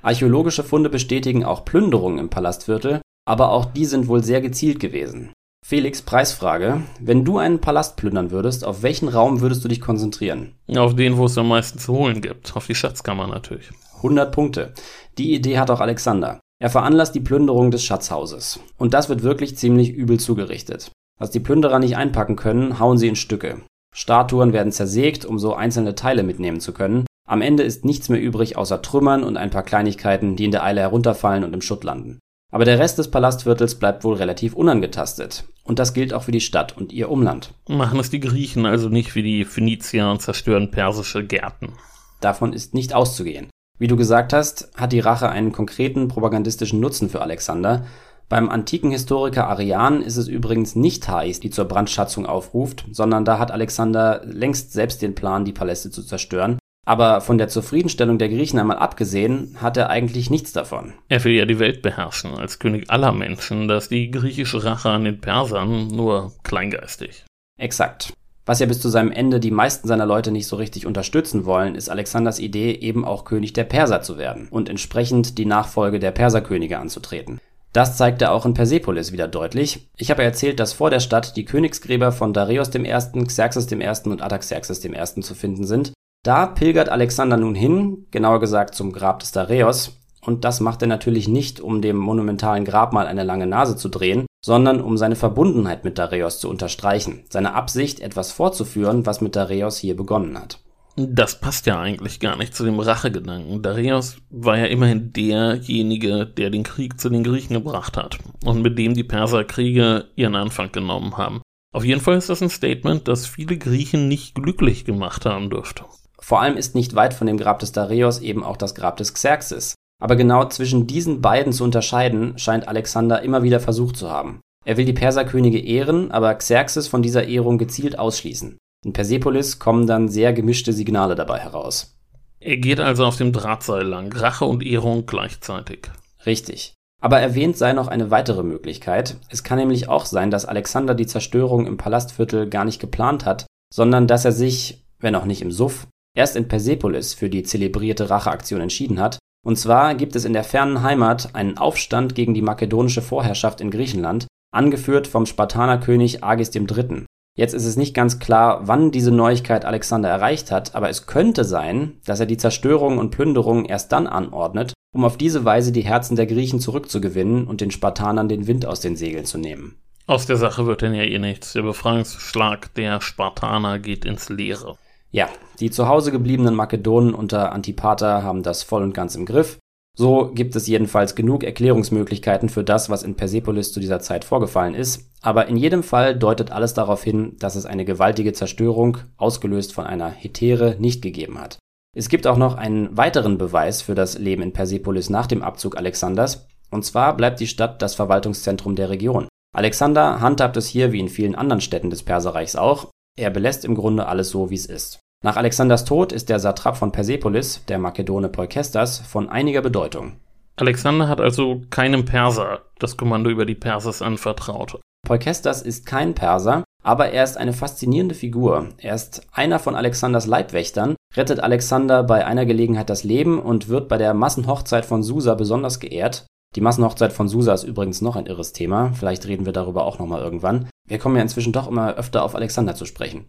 [0.01, 5.31] Archäologische Funde bestätigen auch Plünderungen im Palastviertel, aber auch die sind wohl sehr gezielt gewesen.
[5.65, 6.81] Felix, Preisfrage.
[6.99, 10.55] Wenn du einen Palast plündern würdest, auf welchen Raum würdest du dich konzentrieren?
[10.75, 12.53] Auf den, wo es am meisten zu holen gibt.
[12.57, 13.71] Auf die Schatzkammer natürlich.
[13.95, 14.73] 100 Punkte.
[15.17, 16.41] Die Idee hat auch Alexander.
[16.61, 18.59] Er veranlasst die Plünderung des Schatzhauses.
[18.77, 20.91] Und das wird wirklich ziemlich übel zugerichtet.
[21.17, 23.61] Was die Plünderer nicht einpacken können, hauen sie in Stücke.
[23.95, 27.05] Statuen werden zersägt, um so einzelne Teile mitnehmen zu können.
[27.25, 30.65] Am Ende ist nichts mehr übrig außer Trümmern und ein paar Kleinigkeiten, die in der
[30.65, 32.19] Eile herunterfallen und im Schutt landen.
[32.53, 35.45] Aber der Rest des Palastviertels bleibt wohl relativ unangetastet.
[35.63, 37.51] Und das gilt auch für die Stadt und ihr Umland.
[37.67, 41.73] Machen es die Griechen also nicht wie die Phönizier und zerstören persische Gärten.
[42.21, 43.49] Davon ist nicht auszugehen.
[43.79, 47.87] Wie du gesagt hast, hat die Rache einen konkreten propagandistischen Nutzen für Alexander.
[48.29, 53.39] Beim antiken Historiker Arian ist es übrigens nicht Thais, die zur Brandschatzung aufruft, sondern da
[53.39, 56.59] hat Alexander längst selbst den Plan, die Paläste zu zerstören.
[56.85, 60.93] Aber von der Zufriedenstellung der Griechen einmal abgesehen, hat er eigentlich nichts davon.
[61.07, 65.05] Er will ja die Welt beherrschen, als König aller Menschen, dass die griechische Rache an
[65.05, 67.23] den Persern nur kleingeistig.
[67.57, 68.13] Exakt.
[68.45, 71.75] Was ja bis zu seinem Ende die meisten seiner Leute nicht so richtig unterstützen wollen,
[71.75, 76.11] ist Alexanders Idee, eben auch König der Perser zu werden und entsprechend die Nachfolge der
[76.11, 77.39] Perserkönige anzutreten.
[77.71, 79.87] Das zeigt er auch in Persepolis wieder deutlich.
[79.97, 82.83] Ich habe erzählt, dass vor der Stadt die Königsgräber von Darius I.,
[83.25, 84.09] Xerxes I.
[84.09, 85.21] und Artaxerxes I.
[85.21, 90.45] zu finden sind da pilgert Alexander nun hin, genauer gesagt zum Grab des Dareios, und
[90.45, 94.81] das macht er natürlich nicht, um dem monumentalen Grabmal eine lange Nase zu drehen, sondern
[94.81, 99.97] um seine Verbundenheit mit Dareios zu unterstreichen, seine Absicht, etwas fortzuführen, was mit Dareios hier
[99.97, 100.59] begonnen hat.
[100.95, 103.63] Das passt ja eigentlich gar nicht zu dem Rachegedanken.
[103.63, 108.77] Dareios war ja immerhin derjenige, der den Krieg zu den Griechen gebracht hat und mit
[108.77, 111.41] dem die Perserkriege ihren Anfang genommen haben.
[111.73, 115.83] Auf jeden Fall ist das ein Statement, das viele Griechen nicht glücklich gemacht haben dürfte.
[116.23, 119.13] Vor allem ist nicht weit von dem Grab des Dareios eben auch das Grab des
[119.13, 119.75] Xerxes.
[120.01, 124.39] Aber genau zwischen diesen beiden zu unterscheiden, scheint Alexander immer wieder versucht zu haben.
[124.65, 128.57] Er will die Perserkönige ehren, aber Xerxes von dieser Ehrung gezielt ausschließen.
[128.85, 131.97] In Persepolis kommen dann sehr gemischte Signale dabei heraus.
[132.39, 135.91] Er geht also auf dem Drahtseil lang, Rache und Ehrung gleichzeitig.
[136.25, 136.73] Richtig.
[137.01, 139.17] Aber erwähnt sei noch eine weitere Möglichkeit.
[139.27, 143.45] Es kann nämlich auch sein, dass Alexander die Zerstörung im Palastviertel gar nicht geplant hat,
[143.73, 148.09] sondern dass er sich, wenn auch nicht im Suff, erst in Persepolis für die zelebrierte
[148.09, 149.19] Racheaktion entschieden hat.
[149.45, 153.71] Und zwar gibt es in der fernen Heimat einen Aufstand gegen die makedonische Vorherrschaft in
[153.71, 157.05] Griechenland, angeführt vom Spartanerkönig Agis III.
[157.35, 161.43] Jetzt ist es nicht ganz klar, wann diese Neuigkeit Alexander erreicht hat, aber es könnte
[161.43, 165.81] sein, dass er die Zerstörung und Plünderung erst dann anordnet, um auf diese Weise die
[165.81, 169.81] Herzen der Griechen zurückzugewinnen und den Spartanern den Wind aus den Segeln zu nehmen.
[170.05, 171.53] Aus der Sache wird denn ja eh nichts.
[171.53, 174.77] Der Befreiungsschlag der Spartaner geht ins Leere.
[175.13, 179.59] Ja, die zu Hause gebliebenen Makedonen unter Antipater haben das voll und ganz im Griff.
[179.95, 184.73] So gibt es jedenfalls genug Erklärungsmöglichkeiten für das, was in Persepolis zu dieser Zeit vorgefallen
[184.73, 189.71] ist, aber in jedem Fall deutet alles darauf hin, dass es eine gewaltige Zerstörung, ausgelöst
[189.71, 191.59] von einer Hetäre, nicht gegeben hat.
[191.95, 195.77] Es gibt auch noch einen weiteren Beweis für das Leben in Persepolis nach dem Abzug
[195.77, 199.27] Alexanders, und zwar bleibt die Stadt das Verwaltungszentrum der Region.
[199.55, 203.75] Alexander handhabt es hier wie in vielen anderen Städten des Perserreichs auch, er belässt im
[203.75, 204.99] Grunde alles so, wie es ist.
[205.23, 210.17] Nach Alexanders Tod ist der Satrap von Persepolis, der Makedone Polkestas, von einiger Bedeutung.
[210.57, 214.79] Alexander hat also keinem Perser das Kommando über die Perses anvertraut.
[215.07, 218.69] Polkestas ist kein Perser, aber er ist eine faszinierende Figur.
[218.77, 223.87] Er ist einer von Alexanders Leibwächtern, rettet Alexander bei einer Gelegenheit das Leben und wird
[223.87, 226.25] bei der Massenhochzeit von Susa besonders geehrt.
[226.55, 229.99] Die Massenhochzeit von Susa ist übrigens noch ein irres Thema, vielleicht reden wir darüber auch
[229.99, 230.69] nochmal irgendwann.
[230.87, 233.25] Wir kommen ja inzwischen doch immer öfter auf Alexander zu sprechen.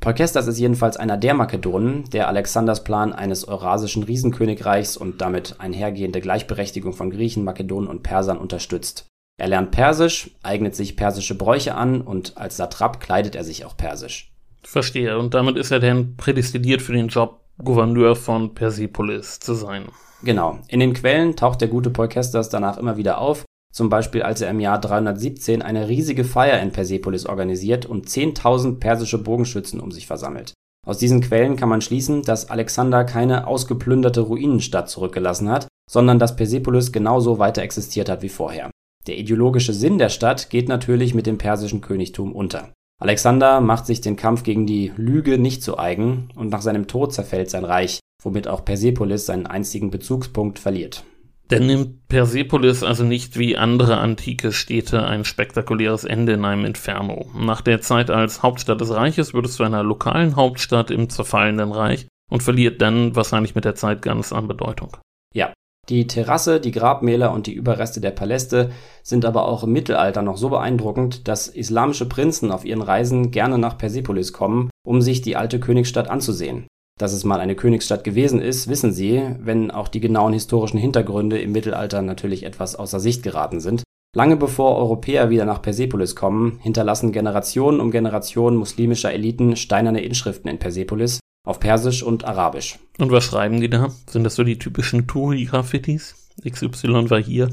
[0.00, 6.20] Polkestas ist jedenfalls einer der Makedonen, der Alexanders Plan eines eurasischen Riesenkönigreichs und damit einhergehende
[6.20, 9.06] Gleichberechtigung von Griechen, Makedonen und Persern unterstützt.
[9.38, 13.76] Er lernt Persisch, eignet sich persische Bräuche an und als Satrap kleidet er sich auch
[13.76, 14.32] persisch.
[14.62, 15.18] Verstehe.
[15.18, 19.86] Und damit ist er denn prädestiniert für den Job, Gouverneur von Persepolis zu sein.
[20.22, 20.58] Genau.
[20.68, 23.44] In den Quellen taucht der gute Polkestas danach immer wieder auf
[23.76, 28.80] zum Beispiel als er im Jahr 317 eine riesige Feier in Persepolis organisiert und 10.000
[28.80, 30.54] persische Bogenschützen um sich versammelt.
[30.86, 36.36] Aus diesen Quellen kann man schließen, dass Alexander keine ausgeplünderte Ruinenstadt zurückgelassen hat, sondern dass
[36.36, 38.70] Persepolis genauso weiter existiert hat wie vorher.
[39.06, 42.72] Der ideologische Sinn der Stadt geht natürlich mit dem persischen Königtum unter.
[42.98, 47.12] Alexander macht sich den Kampf gegen die Lüge nicht zu eigen und nach seinem Tod
[47.12, 51.04] zerfällt sein Reich, womit auch Persepolis seinen einzigen Bezugspunkt verliert.
[51.50, 57.26] Denn nimmt Persepolis also nicht wie andere antike Städte ein spektakuläres Ende in einem Inferno.
[57.38, 61.70] Nach der Zeit als Hauptstadt des Reiches wird es zu einer lokalen Hauptstadt im zerfallenden
[61.70, 64.96] Reich und verliert dann wahrscheinlich mit der Zeit ganz an Bedeutung.
[65.34, 65.52] Ja,
[65.88, 68.70] die Terrasse, die Grabmäler und die Überreste der Paläste
[69.02, 73.56] sind aber auch im Mittelalter noch so beeindruckend, dass islamische Prinzen auf ihren Reisen gerne
[73.56, 76.66] nach Persepolis kommen, um sich die alte Königsstadt anzusehen.
[76.98, 81.38] Dass es mal eine Königsstadt gewesen ist, wissen sie, wenn auch die genauen historischen Hintergründe
[81.38, 83.82] im Mittelalter natürlich etwas außer Sicht geraten sind.
[84.16, 90.48] Lange bevor Europäer wieder nach Persepolis kommen, hinterlassen Generationen um Generationen muslimischer Eliten steinerne Inschriften
[90.48, 92.78] in Persepolis auf Persisch und Arabisch.
[92.98, 93.88] Und was schreiben die da?
[94.10, 96.14] Sind das so die typischen Touri-Graffitis?
[96.46, 97.48] XY war hier?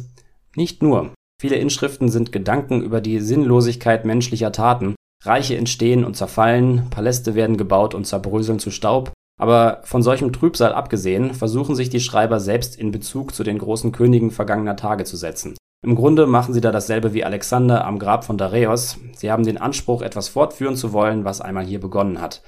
[0.55, 1.13] Nicht nur.
[1.39, 4.95] Viele Inschriften sind Gedanken über die Sinnlosigkeit menschlicher Taten.
[5.23, 10.73] Reiche entstehen und zerfallen, Paläste werden gebaut und zerbröseln zu Staub, aber von solchem Trübsal
[10.73, 15.17] abgesehen, versuchen sich die Schreiber selbst in Bezug zu den großen Königen vergangener Tage zu
[15.17, 15.55] setzen.
[15.85, 18.97] Im Grunde machen sie da dasselbe wie Alexander am Grab von Dareios.
[19.15, 22.41] Sie haben den Anspruch, etwas fortführen zu wollen, was einmal hier begonnen hat.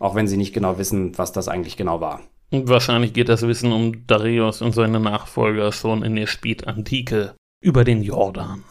[0.00, 2.20] Auch wenn sie nicht genau wissen, was das eigentlich genau war.
[2.50, 7.84] Und wahrscheinlich geht das Wissen um Dareios und seine Nachfolger schon in der Spätantike über
[7.84, 8.64] den Jordan.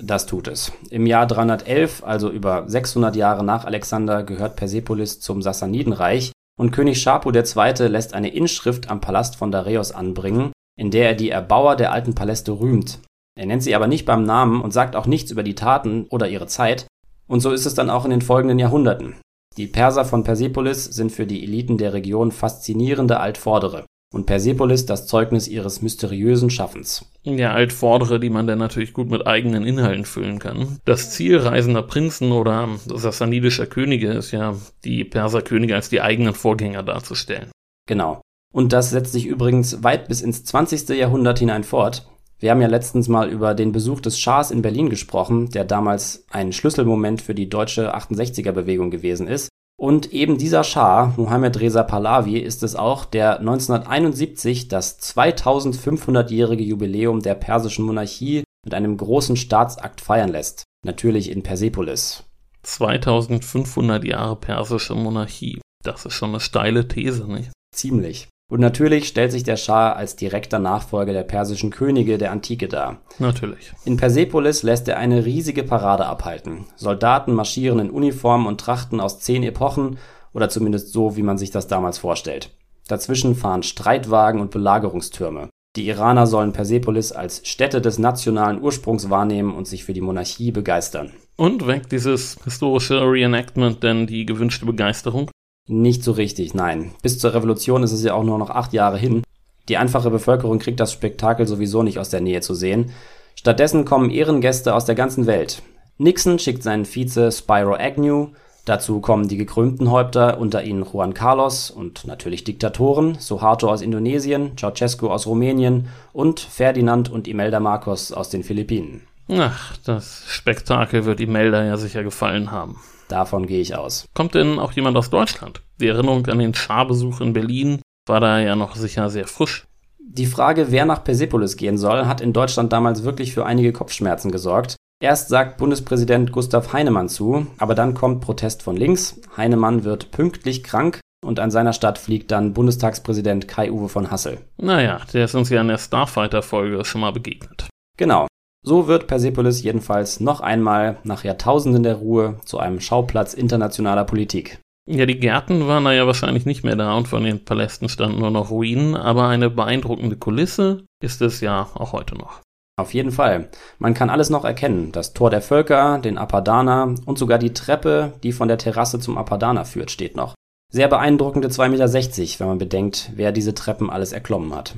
[0.00, 0.72] Das tut es.
[0.90, 7.02] Im Jahr 311, also über 600 Jahre nach Alexander, gehört Persepolis zum Sassanidenreich und König
[7.02, 7.88] Schapu II.
[7.88, 12.14] lässt eine Inschrift am Palast von Dareios anbringen, in der er die Erbauer der alten
[12.14, 13.00] Paläste rühmt.
[13.36, 16.28] Er nennt sie aber nicht beim Namen und sagt auch nichts über die Taten oder
[16.28, 16.86] ihre Zeit,
[17.26, 19.16] und so ist es dann auch in den folgenden Jahrhunderten.
[19.58, 25.08] Die Perser von Persepolis sind für die Eliten der Region faszinierende Altvordere und Persepolis das
[25.08, 27.10] Zeugnis ihres mysteriösen Schaffens.
[27.24, 30.78] Ja, Altvordere, die man dann natürlich gut mit eigenen Inhalten füllen kann.
[30.84, 36.84] Das Ziel reisender Prinzen oder sassanidischer Könige ist ja, die Perserkönige als die eigenen Vorgänger
[36.84, 37.50] darzustellen.
[37.88, 38.20] Genau.
[38.54, 40.88] Und das setzt sich übrigens weit bis ins 20.
[40.90, 42.08] Jahrhundert hinein fort.
[42.40, 46.24] Wir haben ja letztens mal über den Besuch des Schahs in Berlin gesprochen, der damals
[46.30, 49.48] ein Schlüsselmoment für die deutsche 68er-Bewegung gewesen ist.
[49.80, 57.22] Und eben dieser Schah, Mohammed Reza Pahlavi, ist es auch, der 1971 das 2500-jährige Jubiläum
[57.22, 60.64] der persischen Monarchie mit einem großen Staatsakt feiern lässt.
[60.84, 62.24] Natürlich in Persepolis.
[62.62, 65.60] 2500 Jahre persische Monarchie.
[65.84, 67.52] Das ist schon eine steile These, nicht?
[67.74, 68.28] Ziemlich.
[68.50, 73.02] Und natürlich stellt sich der Schah als direkter Nachfolger der persischen Könige der Antike dar.
[73.18, 73.72] Natürlich.
[73.84, 76.64] In Persepolis lässt er eine riesige Parade abhalten.
[76.74, 79.98] Soldaten marschieren in Uniformen und Trachten aus zehn Epochen
[80.32, 82.50] oder zumindest so, wie man sich das damals vorstellt.
[82.88, 85.50] Dazwischen fahren Streitwagen und Belagerungstürme.
[85.76, 90.52] Die Iraner sollen Persepolis als Stätte des nationalen Ursprungs wahrnehmen und sich für die Monarchie
[90.52, 91.12] begeistern.
[91.36, 95.30] Und weckt dieses historische Reenactment denn die gewünschte Begeisterung?
[95.68, 96.92] Nicht so richtig, nein.
[97.02, 99.22] Bis zur Revolution ist es ja auch nur noch acht Jahre hin.
[99.68, 102.90] Die einfache Bevölkerung kriegt das Spektakel sowieso nicht aus der Nähe zu sehen.
[103.34, 105.62] Stattdessen kommen Ehrengäste aus der ganzen Welt.
[105.98, 108.28] Nixon schickt seinen Vize Spyro Agnew,
[108.68, 114.58] Dazu kommen die gekrönten Häupter, unter ihnen Juan Carlos und natürlich Diktatoren, Suharto aus Indonesien,
[114.58, 119.06] Ceausescu aus Rumänien und Ferdinand und Imelda Marcos aus den Philippinen.
[119.30, 122.76] Ach, das Spektakel wird Imelda ja sicher gefallen haben.
[123.08, 124.06] Davon gehe ich aus.
[124.14, 125.62] Kommt denn auch jemand aus Deutschland?
[125.80, 129.66] Die Erinnerung an den Scharbesuch in Berlin war da ja noch sicher sehr frisch.
[129.98, 134.30] Die Frage, wer nach Persepolis gehen soll, hat in Deutschland damals wirklich für einige Kopfschmerzen
[134.30, 134.76] gesorgt.
[135.00, 139.20] Erst sagt Bundespräsident Gustav Heinemann zu, aber dann kommt Protest von links.
[139.36, 144.38] Heinemann wird pünktlich krank und an seiner Stadt fliegt dann Bundestagspräsident Kai-Uwe von Hassel.
[144.56, 147.68] Naja, der ist uns ja in der Starfighter-Folge schon mal begegnet.
[147.96, 148.27] Genau.
[148.64, 154.60] So wird Persepolis jedenfalls noch einmal nach Jahrtausenden der Ruhe zu einem Schauplatz internationaler Politik.
[154.90, 158.20] Ja, die Gärten waren da ja wahrscheinlich nicht mehr da und von den Palästen standen
[158.20, 162.40] nur noch Ruinen, aber eine beeindruckende Kulisse ist es ja auch heute noch.
[162.78, 163.50] Auf jeden Fall.
[163.78, 164.92] Man kann alles noch erkennen.
[164.92, 169.18] Das Tor der Völker, den Apadana und sogar die Treppe, die von der Terrasse zum
[169.18, 170.34] Apadana führt, steht noch.
[170.72, 174.76] Sehr beeindruckende 2,60 Meter, wenn man bedenkt, wer diese Treppen alles erklommen hat.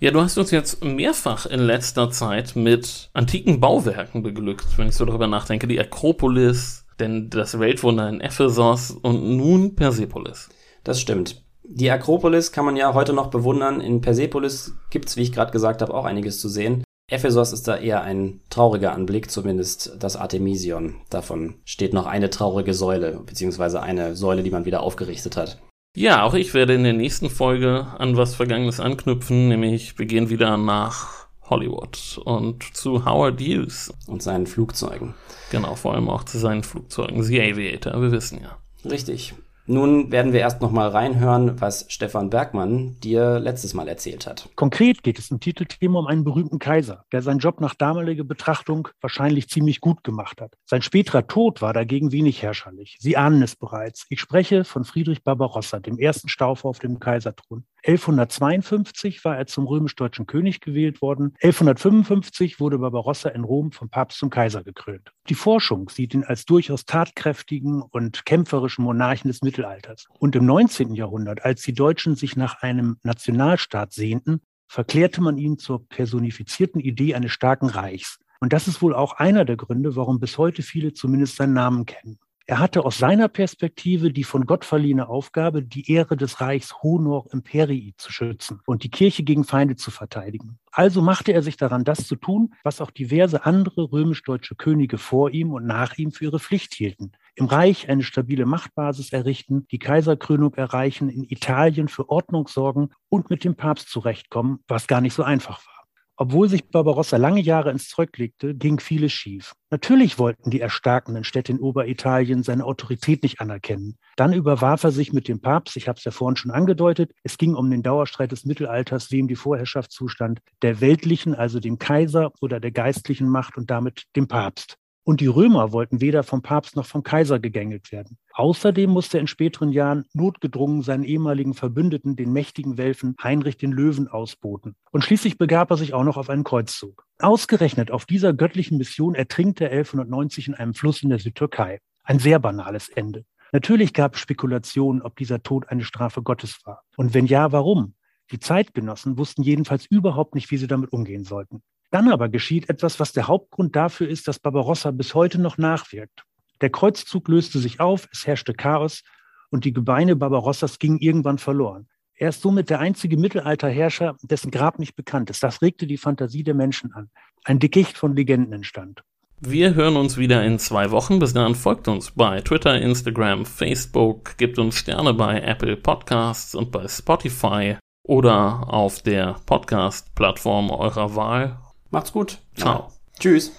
[0.00, 4.94] Ja, du hast uns jetzt mehrfach in letzter Zeit mit antiken Bauwerken beglückt, wenn ich
[4.94, 5.66] so darüber nachdenke.
[5.66, 10.50] Die Akropolis, denn das Weltwunder in Ephesos und nun Persepolis.
[10.84, 11.42] Das stimmt.
[11.64, 13.80] Die Akropolis kann man ja heute noch bewundern.
[13.80, 16.84] In Persepolis gibt's, wie ich gerade gesagt habe, auch einiges zu sehen.
[17.10, 21.00] Ephesos ist da eher ein trauriger Anblick, zumindest das Artemision.
[21.10, 25.58] Davon steht noch eine traurige Säule, beziehungsweise eine Säule, die man wieder aufgerichtet hat.
[25.94, 30.30] Ja, auch ich werde in der nächsten Folge an was Vergangenes anknüpfen, nämlich wir gehen
[30.30, 33.92] wieder nach Hollywood und zu Howard Hughes.
[34.06, 35.14] Und seinen Flugzeugen.
[35.50, 37.22] Genau, vor allem auch zu seinen Flugzeugen.
[37.22, 38.58] The Aviator, wir wissen ja.
[38.88, 39.34] Richtig.
[39.70, 44.48] Nun werden wir erst noch mal reinhören, was Stefan Bergmann dir letztes Mal erzählt hat.
[44.56, 48.88] Konkret geht es im Titelthema um einen berühmten Kaiser, der seinen Job nach damaliger Betrachtung
[49.02, 50.54] wahrscheinlich ziemlich gut gemacht hat.
[50.64, 52.96] Sein späterer Tod war dagegen wenig herrscherlich.
[52.98, 54.06] Sie ahnen es bereits.
[54.08, 57.64] Ich spreche von Friedrich Barbarossa, dem ersten Staufer auf dem Kaiserthron.
[57.86, 61.34] 1152 war er zum römisch-deutschen König gewählt worden.
[61.42, 65.12] 1155 wurde Barbarossa in Rom vom Papst zum Kaiser gekrönt.
[65.28, 70.06] Die Forschung sieht ihn als durchaus tatkräftigen und kämpferischen Monarchen des Mittelalters.
[70.18, 70.94] Und im 19.
[70.94, 77.14] Jahrhundert, als die Deutschen sich nach einem Nationalstaat sehnten, verklärte man ihn zur personifizierten Idee
[77.14, 78.18] eines starken Reichs.
[78.40, 81.86] Und das ist wohl auch einer der Gründe, warum bis heute viele zumindest seinen Namen
[81.86, 82.18] kennen.
[82.50, 87.26] Er hatte aus seiner Perspektive die von Gott verliehene Aufgabe, die Ehre des Reichs Honor
[87.30, 90.58] Imperii zu schützen und die Kirche gegen Feinde zu verteidigen.
[90.72, 95.30] Also machte er sich daran, das zu tun, was auch diverse andere römisch-deutsche Könige vor
[95.30, 97.12] ihm und nach ihm für ihre Pflicht hielten.
[97.34, 103.28] Im Reich eine stabile Machtbasis errichten, die Kaiserkrönung erreichen, in Italien für Ordnung sorgen und
[103.28, 105.77] mit dem Papst zurechtkommen, was gar nicht so einfach war.
[106.20, 109.54] Obwohl sich Barbarossa lange Jahre ins Zeug legte, ging vieles schief.
[109.70, 113.98] Natürlich wollten die erstarkenden Städte in Oberitalien seine Autorität nicht anerkennen.
[114.16, 117.38] Dann überwarf er sich mit dem Papst, ich habe es ja vorhin schon angedeutet, es
[117.38, 122.32] ging um den Dauerstreit des Mittelalters, wem die Vorherrschaft zustand, der weltlichen, also dem Kaiser
[122.40, 124.76] oder der geistlichen Macht und damit dem Papst.
[125.04, 128.18] Und die Römer wollten weder vom Papst noch vom Kaiser gegängelt werden.
[128.38, 133.72] Außerdem musste er in späteren Jahren notgedrungen seinen ehemaligen Verbündeten, den mächtigen Welfen Heinrich den
[133.72, 134.76] Löwen, ausboten.
[134.92, 137.04] Und schließlich begab er sich auch noch auf einen Kreuzzug.
[137.18, 141.80] Ausgerechnet auf dieser göttlichen Mission ertrinkt er 1190 in einem Fluss in der Südtürkei.
[142.04, 143.24] Ein sehr banales Ende.
[143.50, 146.84] Natürlich gab es Spekulationen, ob dieser Tod eine Strafe Gottes war.
[146.96, 147.96] Und wenn ja, warum?
[148.30, 151.60] Die Zeitgenossen wussten jedenfalls überhaupt nicht, wie sie damit umgehen sollten.
[151.90, 156.22] Dann aber geschieht etwas, was der Hauptgrund dafür ist, dass Barbarossa bis heute noch nachwirkt.
[156.60, 159.02] Der Kreuzzug löste sich auf, es herrschte Chaos
[159.50, 161.88] und die Gebeine Barbarossas gingen irgendwann verloren.
[162.14, 165.42] Er ist somit der einzige Mittelalterherrscher, dessen Grab nicht bekannt ist.
[165.42, 167.10] Das regte die Fantasie der Menschen an.
[167.44, 169.02] Ein Dickicht von Legenden entstand.
[169.40, 171.20] Wir hören uns wieder in zwei Wochen.
[171.20, 176.72] Bis dahin folgt uns bei Twitter, Instagram, Facebook, gibt uns Sterne bei Apple Podcasts und
[176.72, 181.58] bei Spotify oder auf der Podcast-Plattform eurer Wahl
[181.90, 182.38] Macht's gut.
[182.54, 182.78] Ciao.
[182.78, 182.88] Ja.
[183.18, 183.52] Tschüss.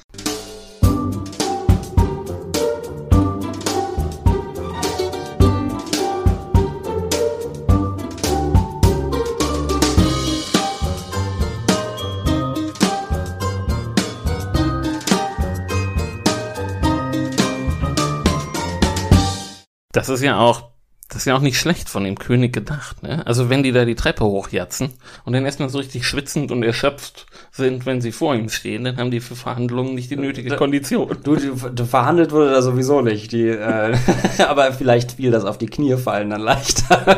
[19.92, 20.70] Das ist ja auch
[21.10, 23.26] das ist ja auch nicht schlecht von dem König gedacht, ne?
[23.26, 24.92] Also wenn die da die Treppe hochjatzen
[25.26, 28.98] und dann erstmal so richtig schwitzend und erschöpft sind, wenn sie vor ihm stehen, dann
[28.98, 31.18] haben die für Verhandlungen nicht die nötige Kondition.
[31.24, 33.32] Du, du, du verhandelt wurde da sowieso nicht.
[33.32, 33.98] Die, äh,
[34.48, 37.18] aber vielleicht fiel das auf die Knie fallen dann leichter.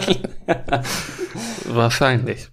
[1.66, 2.48] Wahrscheinlich.